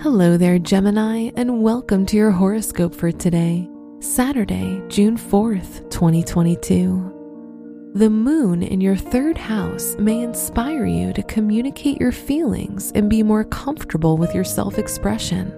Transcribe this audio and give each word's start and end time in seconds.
Hello 0.00 0.36
there, 0.36 0.58
Gemini, 0.58 1.30
and 1.36 1.62
welcome 1.62 2.04
to 2.06 2.16
your 2.16 2.32
horoscope 2.32 2.94
for 2.94 3.12
today, 3.12 3.70
Saturday, 4.00 4.82
June 4.88 5.16
4th, 5.16 5.88
2022. 5.88 7.92
The 7.94 8.10
moon 8.10 8.62
in 8.62 8.80
your 8.80 8.96
third 8.96 9.38
house 9.38 9.96
may 9.98 10.20
inspire 10.20 10.84
you 10.84 11.12
to 11.14 11.22
communicate 11.22 12.00
your 12.00 12.12
feelings 12.12 12.92
and 12.94 13.08
be 13.08 13.22
more 13.22 13.44
comfortable 13.44 14.18
with 14.18 14.34
your 14.34 14.44
self 14.44 14.78
expression. 14.78 15.54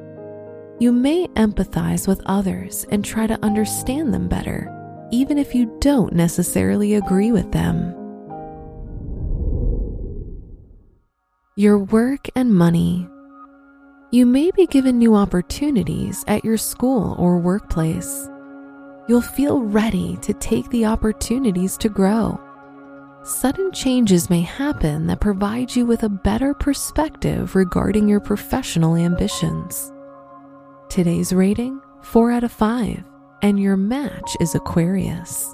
You 0.79 0.93
may 0.93 1.27
empathize 1.29 2.07
with 2.07 2.23
others 2.27 2.87
and 2.91 3.05
try 3.05 3.27
to 3.27 3.43
understand 3.43 4.13
them 4.13 4.29
better, 4.29 4.71
even 5.11 5.39
if 5.39 5.55
you 5.55 5.77
don't 5.81 6.13
necessarily 6.13 6.95
agree 6.95 7.33
with 7.33 7.51
them. 7.53 7.95
Your 11.57 11.79
work 11.79 12.29
and 12.37 12.55
money. 12.55 13.09
You 14.13 14.25
may 14.25 14.53
be 14.53 14.67
given 14.69 14.99
new 14.99 15.17
opportunities 15.17 16.25
at 16.29 16.45
your 16.45 16.57
school 16.57 17.17
or 17.19 17.39
workplace. 17.39 18.29
You'll 19.09 19.21
feel 19.21 19.63
ready 19.63 20.17
to 20.23 20.33
take 20.35 20.69
the 20.71 20.87
opportunities 20.87 21.77
to 21.79 21.89
grow. 21.89 22.41
Sudden 23.25 23.73
changes 23.73 24.31
may 24.31 24.43
happen 24.43 25.09
that 25.09 25.21
provide 25.21 25.75
you 25.75 25.85
with 25.87 26.05
a 26.05 26.09
better 26.09 26.55
perspective 26.55 27.57
regarding 27.57 28.09
your 28.09 28.21
professional 28.21 28.95
ambitions. 28.95 29.93
Today's 30.89 31.33
rating 31.33 31.81
4 32.03 32.31
out 32.31 32.45
of 32.45 32.53
5, 32.53 33.03
and 33.43 33.59
your 33.59 33.77
match 33.77 34.37
is 34.39 34.55
Aquarius. 34.55 35.53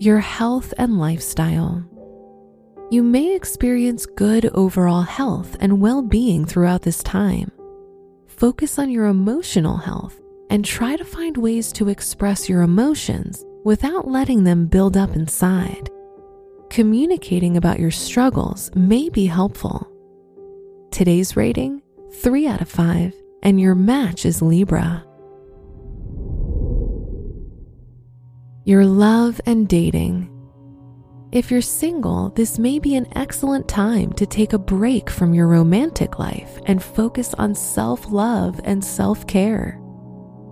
Your 0.00 0.18
health 0.18 0.74
and 0.78 0.98
lifestyle. 0.98 1.84
You 2.90 3.04
may 3.04 3.36
experience 3.36 4.04
good 4.04 4.46
overall 4.46 5.02
health 5.02 5.56
and 5.60 5.80
well 5.80 6.02
being 6.02 6.44
throughout 6.44 6.82
this 6.82 7.04
time. 7.04 7.52
Focus 8.26 8.80
on 8.80 8.90
your 8.90 9.06
emotional 9.06 9.76
health 9.76 10.20
and 10.50 10.64
try 10.64 10.96
to 10.96 11.04
find 11.04 11.36
ways 11.36 11.70
to 11.74 11.88
express 11.88 12.48
your 12.48 12.62
emotions 12.62 13.44
without 13.64 14.08
letting 14.08 14.42
them 14.42 14.66
build 14.66 14.96
up 14.96 15.14
inside. 15.14 15.88
Communicating 16.68 17.56
about 17.56 17.78
your 17.78 17.92
struggles 17.92 18.74
may 18.74 19.08
be 19.08 19.26
helpful. 19.26 19.86
Today's 20.90 21.36
rating 21.36 21.82
3 22.14 22.48
out 22.48 22.60
of 22.60 22.68
5, 22.68 23.14
and 23.44 23.60
your 23.60 23.76
match 23.76 24.26
is 24.26 24.42
Libra. 24.42 25.04
Your 28.64 28.84
love 28.84 29.40
and 29.46 29.68
dating. 29.68 30.39
If 31.32 31.48
you're 31.48 31.62
single, 31.62 32.30
this 32.30 32.58
may 32.58 32.80
be 32.80 32.96
an 32.96 33.06
excellent 33.16 33.68
time 33.68 34.12
to 34.14 34.26
take 34.26 34.52
a 34.52 34.58
break 34.58 35.08
from 35.08 35.32
your 35.32 35.46
romantic 35.46 36.18
life 36.18 36.58
and 36.66 36.82
focus 36.82 37.34
on 37.34 37.54
self 37.54 38.10
love 38.10 38.60
and 38.64 38.84
self 38.84 39.28
care. 39.28 39.80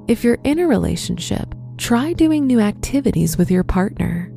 If 0.06 0.22
you're 0.22 0.38
in 0.44 0.60
a 0.60 0.68
relationship, 0.68 1.52
try 1.78 2.12
doing 2.12 2.46
new 2.46 2.60
activities 2.60 3.36
with 3.36 3.50
your 3.50 3.64
partner. 3.64 4.32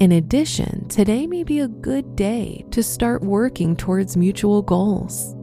In 0.00 0.12
addition, 0.12 0.86
today 0.88 1.26
may 1.26 1.44
be 1.44 1.60
a 1.60 1.68
good 1.68 2.14
day 2.14 2.62
to 2.72 2.82
start 2.82 3.22
working 3.22 3.74
towards 3.74 4.18
mutual 4.18 4.60
goals. 4.60 5.34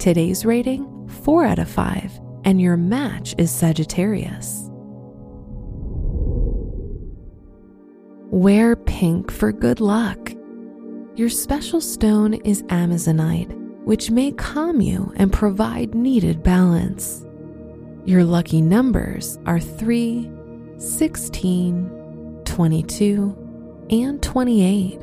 Today's 0.00 0.44
rating 0.44 1.08
4 1.22 1.44
out 1.44 1.60
of 1.60 1.70
5, 1.70 2.20
and 2.44 2.60
your 2.60 2.76
match 2.76 3.36
is 3.38 3.52
Sagittarius. 3.52 4.68
Wear 8.36 8.76
pink 8.76 9.32
for 9.32 9.50
good 9.50 9.80
luck. 9.80 10.30
Your 11.14 11.30
special 11.30 11.80
stone 11.80 12.34
is 12.34 12.64
Amazonite, 12.64 13.50
which 13.86 14.10
may 14.10 14.30
calm 14.32 14.82
you 14.82 15.10
and 15.16 15.32
provide 15.32 15.94
needed 15.94 16.42
balance. 16.42 17.24
Your 18.04 18.24
lucky 18.24 18.60
numbers 18.60 19.38
are 19.46 19.58
3, 19.58 20.30
16, 20.76 22.42
22, 22.44 23.86
and 23.88 24.22
28. 24.22 25.00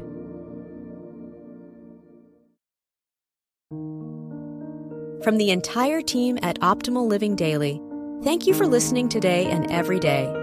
From 5.23 5.37
the 5.37 5.49
entire 5.49 6.03
team 6.03 6.37
at 6.43 6.59
Optimal 6.59 7.07
Living 7.07 7.35
Daily, 7.35 7.81
thank 8.23 8.45
you 8.45 8.53
for 8.53 8.67
listening 8.67 9.09
today 9.09 9.47
and 9.47 9.71
every 9.71 9.99
day. 9.99 10.42